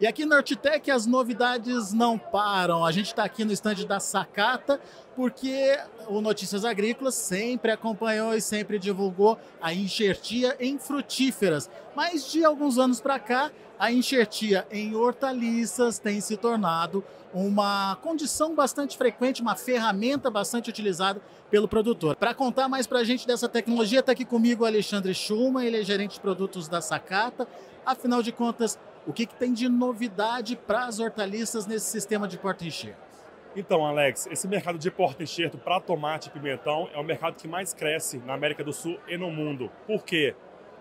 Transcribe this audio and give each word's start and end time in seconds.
E 0.00 0.08
aqui 0.08 0.24
na 0.24 0.36
Hortitec 0.36 0.90
as 0.90 1.06
novidades 1.06 1.92
não 1.92 2.18
param. 2.18 2.84
A 2.84 2.90
gente 2.90 3.06
está 3.06 3.24
aqui 3.24 3.44
no 3.44 3.52
estande 3.52 3.86
da 3.86 4.00
Sacata 4.00 4.80
porque 5.14 5.78
o 6.08 6.20
Notícias 6.20 6.64
Agrícolas 6.64 7.14
sempre 7.14 7.70
acompanhou 7.70 8.34
e 8.34 8.40
sempre 8.40 8.76
divulgou 8.78 9.38
a 9.62 9.72
enxertia 9.72 10.56
em 10.58 10.78
frutíferas. 10.78 11.70
Mas 11.94 12.30
de 12.30 12.44
alguns 12.44 12.76
anos 12.76 13.00
para 13.00 13.20
cá, 13.20 13.52
a 13.78 13.92
enxertia 13.92 14.66
em 14.70 14.96
hortaliças 14.96 16.00
tem 16.00 16.20
se 16.20 16.36
tornado 16.36 17.04
uma 17.32 17.96
condição 18.02 18.54
bastante 18.54 18.96
frequente, 18.98 19.42
uma 19.42 19.54
ferramenta 19.54 20.28
bastante 20.28 20.70
utilizada 20.70 21.20
pelo 21.50 21.68
produtor. 21.68 22.16
Para 22.16 22.34
contar 22.34 22.68
mais 22.68 22.86
para 22.86 23.00
a 23.00 23.04
gente 23.04 23.26
dessa 23.26 23.48
tecnologia, 23.48 24.00
está 24.00 24.12
aqui 24.12 24.24
comigo 24.24 24.64
o 24.64 24.66
Alexandre 24.66 25.14
Schumann, 25.14 25.64
ele 25.64 25.80
é 25.80 25.84
gerente 25.84 26.14
de 26.14 26.20
produtos 26.20 26.68
da 26.68 26.80
Sacata. 26.80 27.46
Afinal 27.84 28.22
de 28.22 28.32
contas, 28.32 28.78
o 29.06 29.12
que, 29.12 29.26
que 29.26 29.34
tem 29.34 29.52
de 29.52 29.68
novidade 29.68 30.56
para 30.56 30.86
as 30.86 30.98
hortaliças 30.98 31.66
nesse 31.66 31.86
sistema 31.86 32.26
de 32.26 32.38
porta-enxerto? 32.38 33.04
Então, 33.56 33.86
Alex, 33.86 34.26
esse 34.26 34.48
mercado 34.48 34.78
de 34.78 34.90
porta-enxerto 34.90 35.56
para 35.58 35.80
tomate 35.80 36.28
e 36.28 36.32
pimentão 36.32 36.88
é 36.92 36.98
o 36.98 37.04
mercado 37.04 37.36
que 37.36 37.46
mais 37.46 37.72
cresce 37.72 38.18
na 38.18 38.34
América 38.34 38.64
do 38.64 38.72
Sul 38.72 38.98
e 39.06 39.16
no 39.16 39.30
mundo. 39.30 39.70
Por 39.86 40.04
quê? 40.04 40.34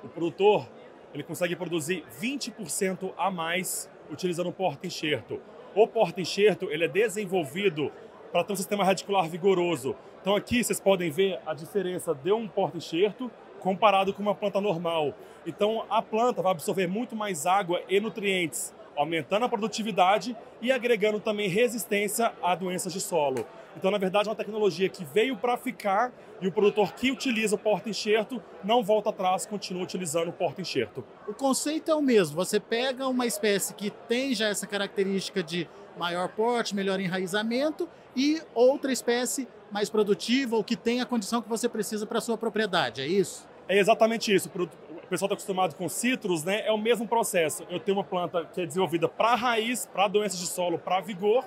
O 0.04 0.08
produtor 0.08 0.68
ele 1.14 1.22
consegue 1.22 1.56
produzir 1.56 2.04
20% 2.20 3.14
a 3.16 3.30
mais 3.30 3.90
utilizando 4.10 4.50
o 4.50 4.54
porta-enxerto. 4.54 5.40
O 5.76 5.88
porta-enxerto 5.88 6.72
ele 6.72 6.86
é 6.86 6.88
desenvolvido 6.88 7.92
para 8.32 8.44
ter 8.44 8.54
um 8.54 8.56
sistema 8.56 8.84
radicular 8.84 9.30
vigoroso. 9.30 9.96
Então 10.22 10.36
aqui 10.36 10.64
vocês 10.64 10.80
podem 10.80 11.12
ver 11.12 11.40
a 11.46 11.54
diferença 11.54 12.16
de 12.16 12.32
um 12.32 12.48
porta-enxerto 12.48 13.30
comparado 13.64 14.14
com 14.14 14.22
uma 14.22 14.36
planta 14.36 14.60
normal. 14.60 15.16
Então 15.48 15.86
a 15.90 16.02
planta 16.02 16.42
vai 16.42 16.52
absorver 16.52 16.86
muito 16.86 17.16
mais 17.16 17.46
água 17.46 17.82
e 17.88 18.00
nutrientes, 18.00 18.76
aumentando 18.96 19.46
a 19.46 19.50
produtividade 19.50 20.36
e 20.62 20.72
agregando 20.72 21.20
também 21.20 21.48
resistência 21.48 22.34
a 22.44 22.54
doenças 22.54 22.92
de 22.92 23.00
solo. 23.00 23.48
Então, 23.76 23.90
na 23.90 23.98
verdade, 23.98 24.28
é 24.28 24.32
uma 24.32 24.36
tecnologia 24.36 24.88
que 24.88 25.04
veio 25.04 25.36
para 25.36 25.58
ficar 25.58 26.14
e 26.40 26.48
o 26.48 26.52
produtor 26.52 26.94
que 26.94 27.10
utiliza 27.10 27.56
o 27.56 27.58
porta-enxerto 27.58 28.40
não 28.64 28.84
volta 28.84 29.10
atrás, 29.10 29.48
continua 29.48 29.82
utilizando 29.82 30.28
o 30.28 30.34
porta-enxerto. 30.34 31.04
O 31.28 31.34
conceito 31.34 31.90
é 31.90 31.96
o 31.96 32.02
mesmo. 32.02 32.36
Você 32.36 32.60
pega 32.60 33.08
uma 33.08 33.26
espécie 33.26 33.74
que 33.74 33.90
tem 33.90 34.36
já 34.36 34.48
essa 34.50 34.68
característica 34.68 35.42
de 35.42 35.68
maior 35.98 36.30
porte, 36.30 36.76
melhor 36.76 37.00
enraizamento 37.00 37.90
e 38.16 38.42
outra 38.54 38.92
espécie 38.92 39.48
mais 39.72 39.90
produtiva 39.90 40.56
ou 40.56 40.64
que 40.64 40.76
tem 40.76 41.02
a 41.02 41.06
condição 41.06 41.42
que 41.42 41.50
você 41.50 41.68
precisa 41.68 42.06
para 42.06 42.22
sua 42.22 42.38
propriedade, 42.38 43.02
é 43.02 43.08
isso? 43.08 43.48
É 43.68 43.78
exatamente 43.78 44.34
isso. 44.34 44.50
O 44.50 45.08
pessoal 45.08 45.28
está 45.28 45.34
acostumado 45.34 45.76
com 45.76 45.88
citros, 45.88 46.44
né? 46.44 46.66
É 46.66 46.72
o 46.72 46.78
mesmo 46.78 47.08
processo. 47.08 47.66
Eu 47.70 47.80
tenho 47.80 47.98
uma 47.98 48.04
planta 48.04 48.46
que 48.46 48.62
é 48.62 48.66
desenvolvida 48.66 49.08
para 49.08 49.36
raiz, 49.36 49.86
para 49.86 50.08
doenças 50.08 50.40
de 50.40 50.48
solo, 50.48 50.78
para 50.78 51.00
vigor, 51.02 51.46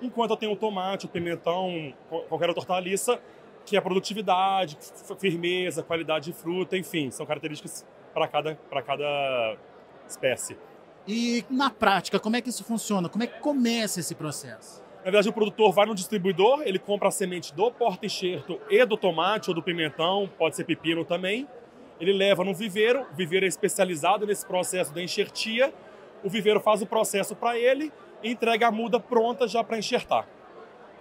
enquanto 0.00 0.30
eu 0.30 0.36
tenho 0.36 0.52
o 0.52 0.56
tomate, 0.56 1.06
o 1.06 1.08
pimentão, 1.08 1.92
qualquer 2.28 2.48
outra 2.48 2.60
hortaliça, 2.60 3.18
que 3.64 3.76
é 3.76 3.80
produtividade, 3.80 4.78
firmeza, 5.18 5.82
qualidade 5.82 6.26
de 6.26 6.32
fruta, 6.32 6.76
enfim, 6.76 7.10
são 7.10 7.26
características 7.26 7.84
para 8.14 8.28
cada, 8.28 8.54
cada 8.86 9.56
espécie. 10.08 10.56
E 11.06 11.44
na 11.50 11.70
prática, 11.70 12.18
como 12.18 12.36
é 12.36 12.40
que 12.40 12.48
isso 12.48 12.64
funciona? 12.64 13.08
Como 13.08 13.24
é 13.24 13.26
que 13.26 13.40
começa 13.40 14.00
esse 14.00 14.14
processo? 14.14 14.85
Na 15.06 15.12
verdade, 15.12 15.28
o 15.28 15.32
produtor 15.32 15.72
vai 15.72 15.86
no 15.86 15.94
distribuidor, 15.94 16.62
ele 16.64 16.80
compra 16.80 17.06
a 17.06 17.12
semente 17.12 17.54
do 17.54 17.70
porta-enxerto 17.70 18.60
e 18.68 18.84
do 18.84 18.96
tomate 18.96 19.48
ou 19.48 19.54
do 19.54 19.62
pimentão, 19.62 20.28
pode 20.36 20.56
ser 20.56 20.64
pepino 20.64 21.04
também. 21.04 21.46
Ele 22.00 22.12
leva 22.12 22.42
no 22.42 22.52
viveiro, 22.52 23.06
o 23.12 23.14
viveiro 23.14 23.46
é 23.46 23.48
especializado 23.48 24.26
nesse 24.26 24.44
processo 24.44 24.92
da 24.92 25.00
enxertia. 25.00 25.72
O 26.24 26.28
viveiro 26.28 26.58
faz 26.58 26.82
o 26.82 26.86
processo 26.86 27.36
para 27.36 27.56
ele 27.56 27.92
e 28.20 28.32
entrega 28.32 28.66
a 28.66 28.72
muda 28.72 28.98
pronta 28.98 29.46
já 29.46 29.62
para 29.62 29.78
enxertar. 29.78 30.26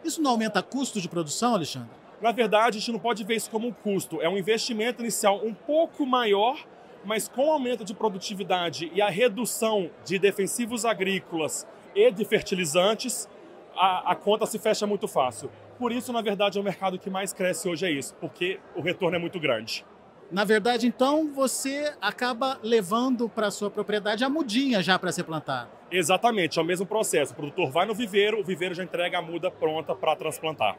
Isso 0.04 0.22
não 0.22 0.30
aumenta 0.30 0.62
custo 0.62 1.02
de 1.02 1.10
produção, 1.10 1.56
Alexandre? 1.56 1.90
Na 2.22 2.32
verdade, 2.32 2.78
a 2.78 2.80
gente 2.80 2.92
não 2.92 3.00
pode 3.00 3.24
ver 3.24 3.38
isso 3.38 3.50
como 3.50 3.70
um 3.70 3.74
custo. 3.74 4.22
É 4.22 4.30
um 4.30 4.38
investimento 4.38 5.02
inicial 5.02 5.44
um 5.44 5.56
pouco 5.56 6.06
maior, 6.06 6.64
mas 7.04 7.28
com 7.28 7.48
o 7.48 7.52
aumento 7.52 7.84
de 7.84 7.96
produtividade 7.96 8.92
e 8.94 9.02
a 9.02 9.10
redução 9.10 9.90
de 10.06 10.20
defensivos 10.20 10.86
agrícolas 10.86 11.66
e 11.96 12.12
de 12.12 12.24
fertilizantes, 12.24 13.28
a, 13.76 14.12
a, 14.12 14.16
conta 14.16 14.46
se 14.46 14.58
fecha 14.60 14.86
muito 14.88 15.08
fácil. 15.08 15.50
Por 15.78 15.92
isso, 15.92 16.12
na 16.14 16.22
verdade, 16.22 16.58
é 16.58 16.62
o 16.62 16.64
mercado 16.64 16.98
que 16.98 17.10
mais 17.10 17.34
cresce 17.34 17.68
hoje 17.68 17.86
é 17.86 17.92
isso, 17.92 18.16
porque 18.20 18.60
o 18.76 18.82
retorno 18.82 19.16
é 19.16 19.20
muito 19.20 19.40
grande. 19.40 19.86
Na 20.32 20.44
verdade, 20.44 20.88
então, 20.88 21.32
você 21.32 21.94
acaba 22.02 22.58
levando 22.64 23.30
para 23.30 23.48
a 23.48 23.52
sua 23.52 23.70
propriedade 23.70 24.24
a 24.24 24.30
mudinha 24.30 24.82
já 24.82 24.98
para 24.98 25.12
ser 25.12 25.24
plantada. 25.24 25.70
Exatamente, 25.92 26.58
é 26.58 26.62
o 26.62 26.66
mesmo 26.66 26.86
processo. 26.86 27.34
O 27.34 27.36
produtor 27.36 27.70
vai 27.70 27.86
no 27.86 27.94
viveiro, 27.94 28.40
o 28.40 28.44
viveiro 28.44 28.74
já 28.74 28.84
entrega 28.84 29.20
a 29.20 29.22
muda 29.22 29.52
pronta 29.52 29.94
para 29.94 30.16
transplantar. 30.16 30.78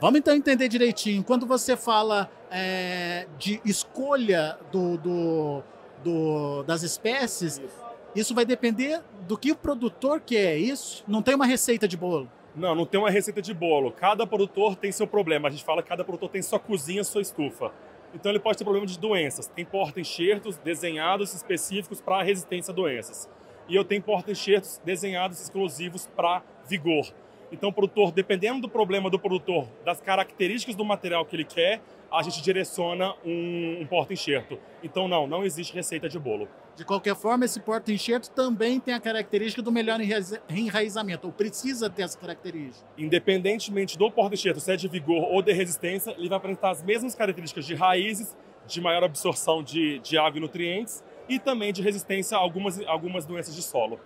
Vamos 0.00 0.18
então 0.18 0.34
entender 0.34 0.68
direitinho. 0.68 1.22
Quando 1.22 1.46
você 1.46 1.76
fala 1.76 2.30
é, 2.50 3.26
de 3.38 3.60
escolha 3.64 4.58
do, 4.72 4.96
do, 4.98 5.62
do, 6.02 6.62
das 6.64 6.82
espécies, 6.82 7.58
isso. 7.58 7.89
Isso 8.14 8.34
vai 8.34 8.44
depender 8.44 9.02
do 9.26 9.38
que 9.38 9.52
o 9.52 9.56
produtor 9.56 10.20
quer, 10.20 10.54
é 10.54 10.58
isso? 10.58 11.04
Não 11.06 11.22
tem 11.22 11.34
uma 11.34 11.46
receita 11.46 11.86
de 11.86 11.96
bolo? 11.96 12.30
Não, 12.54 12.74
não 12.74 12.84
tem 12.84 12.98
uma 12.98 13.10
receita 13.10 13.40
de 13.40 13.54
bolo. 13.54 13.92
Cada 13.92 14.26
produtor 14.26 14.74
tem 14.74 14.90
seu 14.90 15.06
problema. 15.06 15.48
A 15.48 15.50
gente 15.50 15.62
fala 15.62 15.82
que 15.82 15.88
cada 15.88 16.04
produtor 16.04 16.28
tem 16.28 16.42
sua 16.42 16.58
cozinha, 16.58 17.04
sua 17.04 17.22
estufa. 17.22 17.72
Então 18.12 18.32
ele 18.32 18.40
pode 18.40 18.58
ter 18.58 18.64
problema 18.64 18.86
de 18.86 18.98
doenças. 18.98 19.46
Tem 19.46 19.64
porta-enxertos 19.64 20.58
desenhados 20.58 21.32
específicos 21.32 22.00
para 22.00 22.22
resistência 22.22 22.72
a 22.72 22.74
doenças. 22.74 23.28
E 23.68 23.76
eu 23.76 23.84
tenho 23.84 24.02
porta-enxertos 24.02 24.80
desenhados 24.84 25.40
exclusivos 25.40 26.08
para 26.16 26.42
vigor. 26.66 27.06
Então 27.52 27.70
o 27.70 27.72
produtor, 27.72 28.12
dependendo 28.12 28.60
do 28.60 28.68
problema 28.68 29.10
do 29.10 29.18
produtor, 29.18 29.66
das 29.84 30.00
características 30.00 30.74
do 30.76 30.84
material 30.84 31.24
que 31.24 31.34
ele 31.34 31.44
quer, 31.44 31.80
a 32.10 32.22
gente 32.22 32.42
direciona 32.42 33.14
um, 33.24 33.80
um 33.80 33.86
porta-enxerto. 33.86 34.58
Então 34.82 35.06
não, 35.06 35.26
não 35.26 35.44
existe 35.44 35.74
receita 35.74 36.08
de 36.08 36.18
bolo. 36.18 36.48
De 36.76 36.84
qualquer 36.84 37.14
forma, 37.14 37.44
esse 37.44 37.60
porta-enxerto 37.60 38.30
também 38.30 38.80
tem 38.80 38.94
a 38.94 39.00
característica 39.00 39.60
do 39.60 39.70
melhor 39.70 40.00
enraizamento, 40.48 41.26
ou 41.26 41.32
precisa 41.32 41.90
ter 41.90 42.02
essa 42.02 42.18
característica. 42.18 42.88
Independentemente 42.96 43.98
do 43.98 44.10
porta-enxerto, 44.10 44.60
se 44.60 44.72
é 44.72 44.76
de 44.76 44.88
vigor 44.88 45.24
ou 45.30 45.42
de 45.42 45.52
resistência, 45.52 46.14
ele 46.16 46.28
vai 46.28 46.38
apresentar 46.38 46.70
as 46.70 46.82
mesmas 46.82 47.14
características 47.14 47.66
de 47.66 47.74
raízes, 47.74 48.36
de 48.66 48.80
maior 48.80 49.04
absorção 49.04 49.62
de, 49.62 49.98
de 49.98 50.16
água 50.16 50.38
e 50.38 50.40
nutrientes, 50.40 51.04
e 51.28 51.38
também 51.38 51.72
de 51.72 51.82
resistência 51.82 52.36
a 52.36 52.40
algumas, 52.40 52.80
algumas 52.86 53.26
doenças 53.26 53.54
de 53.54 53.62
solo. 53.62 54.00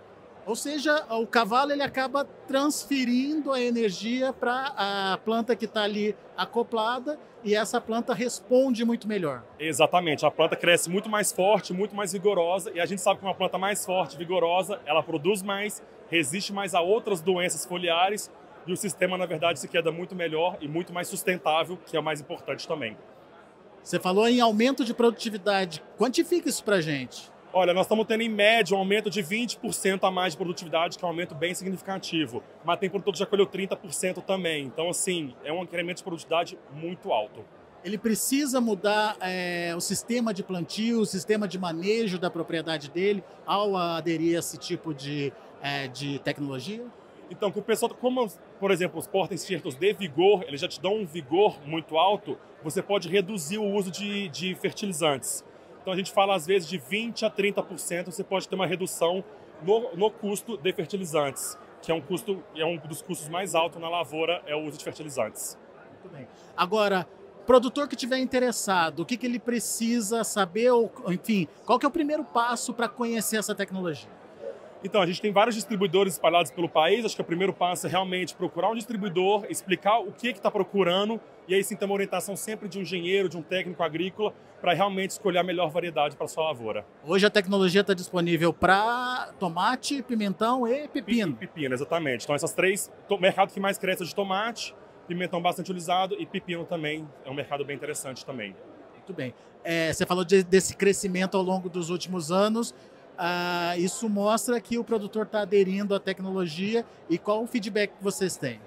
Ou 0.45 0.55
seja, 0.55 1.05
o 1.09 1.25
cavalo 1.25 1.71
ele 1.71 1.81
acaba 1.81 2.23
transferindo 2.47 3.51
a 3.51 3.59
energia 3.59 4.31
para 4.31 4.73
a 4.77 5.17
planta 5.17 5.55
que 5.55 5.65
está 5.65 5.83
ali 5.83 6.15
acoplada 6.37 7.19
e 7.43 7.55
essa 7.55 7.81
planta 7.81 8.13
responde 8.13 8.85
muito 8.85 9.07
melhor. 9.07 9.43
Exatamente, 9.59 10.25
a 10.25 10.29
planta 10.29 10.55
cresce 10.55 10.89
muito 10.89 11.09
mais 11.09 11.31
forte, 11.31 11.73
muito 11.73 11.95
mais 11.95 12.13
vigorosa 12.13 12.71
e 12.73 12.79
a 12.79 12.85
gente 12.85 13.01
sabe 13.01 13.19
que 13.19 13.25
uma 13.25 13.33
planta 13.33 13.57
mais 13.57 13.83
forte, 13.85 14.17
vigorosa, 14.17 14.79
ela 14.85 15.01
produz 15.01 15.41
mais, 15.41 15.83
resiste 16.09 16.53
mais 16.53 16.75
a 16.75 16.81
outras 16.81 17.21
doenças 17.21 17.65
foliares 17.65 18.31
e 18.67 18.73
o 18.73 18.77
sistema, 18.77 19.17
na 19.17 19.25
verdade, 19.25 19.59
se 19.59 19.67
queda 19.67 19.91
muito 19.91 20.15
melhor 20.15 20.57
e 20.61 20.67
muito 20.67 20.93
mais 20.93 21.07
sustentável, 21.07 21.77
que 21.85 21.97
é 21.97 21.99
o 21.99 22.03
mais 22.03 22.21
importante 22.21 22.67
também. 22.67 22.97
Você 23.83 23.99
falou 23.99 24.27
em 24.27 24.41
aumento 24.41 24.83
de 24.83 24.93
produtividade. 24.93 25.83
Quantifica 25.97 26.49
isso 26.49 26.63
para 26.63 26.81
gente. 26.81 27.31
Olha, 27.57 27.73
nós 27.73 27.85
estamos 27.85 28.05
tendo 28.05 28.19
em 28.19 28.27
média 28.27 28.75
um 28.75 28.79
aumento 28.79 29.09
de 29.09 29.23
20% 29.23 30.03
a 30.03 30.11
mais 30.11 30.33
de 30.33 30.37
produtividade, 30.37 30.97
que 30.97 31.05
é 31.05 31.07
um 31.07 31.11
aumento 31.11 31.33
bem 31.33 31.55
significativo. 31.55 32.43
Mas 32.65 32.77
tem 32.79 32.89
produtor 32.89 33.13
que 33.13 33.19
já 33.19 33.25
colheu 33.25 33.47
30% 33.47 34.21
também. 34.25 34.65
Então, 34.65 34.89
assim, 34.89 35.33
é 35.41 35.53
um 35.53 35.63
incremento 35.63 35.99
de 35.99 36.03
produtividade 36.03 36.59
muito 36.73 37.13
alto. 37.13 37.45
Ele 37.81 37.97
precisa 37.97 38.59
mudar 38.59 39.15
é, 39.21 39.73
o 39.73 39.79
sistema 39.79 40.33
de 40.33 40.43
plantio, 40.43 40.99
o 40.99 41.05
sistema 41.05 41.47
de 41.47 41.57
manejo 41.57 42.19
da 42.19 42.29
propriedade 42.29 42.91
dele 42.91 43.23
ao 43.45 43.77
aderir 43.77 44.35
a 44.35 44.39
esse 44.39 44.57
tipo 44.57 44.93
de, 44.93 45.31
é, 45.61 45.87
de 45.87 46.19
tecnologia? 46.19 46.83
Então, 47.31 47.53
com 47.53 47.61
o 47.61 47.63
pessoal, 47.63 47.95
como, 47.95 48.27
por 48.59 48.69
exemplo, 48.69 48.99
os 48.99 49.07
porta-enxertos 49.07 49.75
de 49.75 49.93
vigor, 49.93 50.43
eles 50.45 50.59
já 50.59 50.67
te 50.67 50.81
dão 50.81 50.97
um 50.97 51.05
vigor 51.05 51.57
muito 51.65 51.97
alto, 51.97 52.37
você 52.61 52.81
pode 52.81 53.07
reduzir 53.07 53.59
o 53.59 53.63
uso 53.63 53.89
de, 53.89 54.27
de 54.27 54.55
fertilizantes. 54.55 55.41
Então 55.85 55.93
a 55.93 55.97
gente 55.97 56.11
fala 56.11 56.35
às 56.35 56.47
vezes 56.47 56.67
de 56.67 56.79
20 56.79 57.25
a 57.25 57.29
30%, 57.29 58.07
você 58.07 58.23
pode 58.23 58.49
ter 58.49 58.55
uma 58.55 58.65
redução 58.65 59.23
no, 59.61 59.95
no 59.95 60.09
custo 60.09 60.57
de 60.57 60.73
fertilizantes, 60.73 61.55
que 61.79 61.91
é 61.91 61.93
um 61.93 62.01
custo 62.01 62.43
é 62.55 62.65
um 62.65 62.75
dos 62.75 63.03
custos 63.03 63.29
mais 63.29 63.53
altos 63.53 63.79
na 63.79 63.87
lavoura 63.87 64.41
é 64.47 64.55
o 64.55 64.63
uso 64.63 64.79
de 64.79 64.83
fertilizantes. 64.83 65.55
Muito 65.91 66.09
bem. 66.11 66.27
Agora, 66.57 67.07
produtor 67.45 67.87
que 67.87 67.95
tiver 67.95 68.17
interessado, 68.17 69.01
o 69.01 69.05
que, 69.05 69.15
que 69.15 69.27
ele 69.27 69.37
precisa 69.37 70.23
saber, 70.23 70.71
ou, 70.71 70.91
enfim, 71.09 71.47
qual 71.67 71.77
que 71.77 71.85
é 71.85 71.89
o 71.89 71.91
primeiro 71.91 72.23
passo 72.23 72.73
para 72.73 72.89
conhecer 72.89 73.37
essa 73.37 73.53
tecnologia? 73.53 74.09
Então, 74.85 75.01
a 75.01 75.05
gente 75.07 75.19
tem 75.19 75.31
vários 75.31 75.55
distribuidores 75.55 76.13
espalhados 76.13 76.51
pelo 76.51 76.69
país. 76.69 77.03
Acho 77.03 77.15
que 77.15 77.21
o 77.21 77.25
primeiro 77.25 77.51
passo 77.51 77.87
é 77.87 77.89
realmente 77.89 78.35
procurar 78.35 78.69
um 78.69 78.75
distribuidor, 78.75 79.43
explicar 79.49 79.97
o 79.97 80.11
que 80.11 80.27
está 80.27 80.51
procurando, 80.51 81.19
e 81.47 81.55
aí 81.55 81.63
sim 81.63 81.75
ter 81.75 81.85
uma 81.85 81.95
orientação 81.95 82.35
sempre 82.35 82.69
de 82.69 82.77
um 82.77 82.83
engenheiro, 82.83 83.27
de 83.27 83.35
um 83.35 83.41
técnico 83.41 83.81
agrícola, 83.81 84.31
para 84.61 84.73
realmente 84.73 85.09
escolher 85.09 85.39
a 85.39 85.43
melhor 85.43 85.71
variedade 85.71 86.15
para 86.15 86.25
a 86.25 86.27
sua 86.27 86.43
lavoura. 86.43 86.85
Hoje 87.03 87.25
a 87.25 87.31
tecnologia 87.31 87.81
está 87.81 87.95
disponível 87.95 88.53
para 88.53 89.33
tomate, 89.39 90.03
pimentão 90.03 90.67
e 90.67 90.87
pepino. 90.87 91.31
E 91.31 91.47
pepino, 91.47 91.73
exatamente. 91.73 92.23
Então, 92.23 92.35
essas 92.35 92.53
três, 92.53 92.91
o 93.09 93.17
mercado 93.17 93.51
que 93.51 93.59
mais 93.59 93.79
cresce 93.79 94.03
é 94.03 94.05
de 94.05 94.13
tomate, 94.13 94.75
pimentão 95.07 95.41
bastante 95.41 95.71
utilizado 95.71 96.15
e 96.19 96.27
pepino 96.27 96.63
também 96.63 97.07
é 97.25 97.29
um 97.31 97.33
mercado 97.33 97.65
bem 97.65 97.75
interessante 97.75 98.23
também. 98.23 98.55
Muito 98.93 99.13
bem. 99.13 99.33
É, 99.63 99.91
você 99.91 100.05
falou 100.05 100.23
de, 100.23 100.43
desse 100.43 100.75
crescimento 100.75 101.35
ao 101.35 101.41
longo 101.41 101.69
dos 101.69 101.89
últimos 101.89 102.31
anos. 102.31 102.71
Ah, 103.17 103.75
isso 103.77 104.09
mostra 104.09 104.59
que 104.59 104.77
o 104.77 104.83
produtor 104.83 105.25
está 105.25 105.41
aderindo 105.41 105.95
à 105.95 105.99
tecnologia 105.99 106.85
e 107.09 107.17
qual 107.17 107.43
o 107.43 107.47
feedback 107.47 107.91
que 107.97 108.03
vocês 108.03 108.35
têm? 108.37 108.59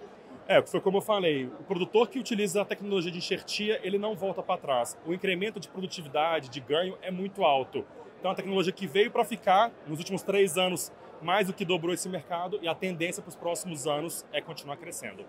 É, 0.46 0.62
foi 0.62 0.80
como 0.80 0.96
eu 0.96 1.02
falei, 1.02 1.44
o 1.44 1.64
produtor 1.64 2.08
que 2.08 2.18
utiliza 2.18 2.62
a 2.62 2.64
tecnologia 2.64 3.12
de 3.12 3.18
enxertia, 3.18 3.78
ele 3.82 3.98
não 3.98 4.16
volta 4.16 4.42
para 4.42 4.58
trás. 4.58 4.96
O 5.06 5.12
incremento 5.12 5.60
de 5.60 5.68
produtividade, 5.68 6.48
de 6.48 6.58
ganho, 6.58 6.96
é 7.02 7.10
muito 7.10 7.44
alto. 7.44 7.84
Então, 8.18 8.30
a 8.30 8.34
tecnologia 8.34 8.72
que 8.72 8.86
veio 8.86 9.10
para 9.10 9.24
ficar, 9.24 9.70
nos 9.86 9.98
últimos 9.98 10.22
três 10.22 10.56
anos, 10.56 10.90
mais 11.20 11.46
do 11.46 11.52
que 11.52 11.66
dobrou 11.66 11.92
esse 11.92 12.08
mercado, 12.08 12.58
e 12.62 12.66
a 12.66 12.74
tendência 12.74 13.22
para 13.22 13.28
os 13.28 13.36
próximos 13.36 13.86
anos 13.86 14.24
é 14.32 14.40
continuar 14.40 14.78
crescendo. 14.78 15.24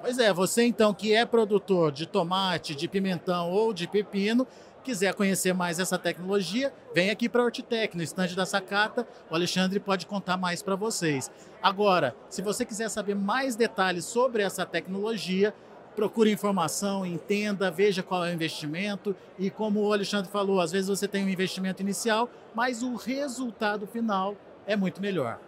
Pois 0.00 0.18
é, 0.18 0.32
você 0.32 0.64
então 0.64 0.94
que 0.94 1.12
é 1.14 1.26
produtor 1.26 1.92
de 1.92 2.06
tomate, 2.06 2.74
de 2.74 2.88
pimentão 2.88 3.50
ou 3.50 3.74
de 3.74 3.86
pepino, 3.86 4.46
quiser 4.80 5.14
conhecer 5.14 5.52
mais 5.52 5.78
essa 5.78 5.98
tecnologia, 5.98 6.72
vem 6.94 7.10
aqui 7.10 7.28
para 7.28 7.42
a 7.42 7.44
Hortitec, 7.44 7.96
no 7.96 8.02
estande 8.02 8.34
da 8.34 8.46
Sacata. 8.46 9.06
O 9.30 9.34
Alexandre 9.34 9.78
pode 9.78 10.06
contar 10.06 10.36
mais 10.36 10.62
para 10.62 10.74
vocês. 10.76 11.30
Agora, 11.62 12.14
se 12.28 12.42
você 12.42 12.64
quiser 12.64 12.88
saber 12.88 13.14
mais 13.14 13.56
detalhes 13.56 14.04
sobre 14.04 14.42
essa 14.42 14.64
tecnologia, 14.64 15.54
procure 15.94 16.32
informação, 16.32 17.04
entenda, 17.04 17.70
veja 17.70 18.02
qual 18.02 18.24
é 18.24 18.30
o 18.30 18.34
investimento 18.34 19.14
e 19.38 19.50
como 19.50 19.80
o 19.80 19.92
Alexandre 19.92 20.30
falou, 20.30 20.60
às 20.60 20.72
vezes 20.72 20.88
você 20.88 21.06
tem 21.06 21.24
um 21.24 21.28
investimento 21.28 21.82
inicial, 21.82 22.30
mas 22.54 22.82
o 22.82 22.96
resultado 22.96 23.86
final 23.86 24.34
é 24.66 24.76
muito 24.76 25.00
melhor. 25.00 25.38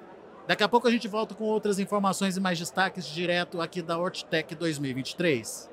Daqui 0.46 0.64
a 0.64 0.68
pouco 0.68 0.88
a 0.88 0.90
gente 0.90 1.06
volta 1.06 1.34
com 1.34 1.44
outras 1.44 1.78
informações 1.78 2.36
e 2.36 2.40
mais 2.40 2.58
destaques 2.58 3.06
direto 3.06 3.60
aqui 3.60 3.80
da 3.80 3.96
Hortitec 3.96 4.54
2023. 4.54 5.70